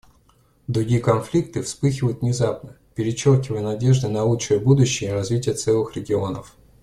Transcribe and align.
Другие 0.67 0.99
конфликты 0.99 1.61
вспыхивают 1.61 2.21
внезапно, 2.21 2.75
перечеркивая 2.95 3.61
надежды 3.61 4.07
на 4.07 4.23
лучшее 4.23 4.59
будущее 4.59 5.11
и 5.11 5.13
развитие 5.13 5.53
целых 5.53 5.95
регионов. 5.95 6.55